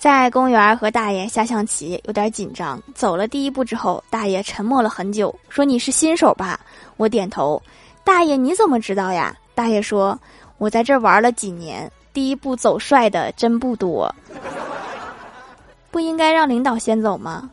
[0.00, 6.58] 在公园和大爷下象棋有点紧张走了第一步之后大爷沉默了很久说你是新手吧？
[6.96, 7.62] 我点头。
[8.02, 9.36] 大爷你怎么知道呀？
[9.54, 10.18] 大爷说
[10.56, 14.10] 我在这玩了几年第一步走帅的真不多。
[15.90, 17.50] 不应该让领导先走吗？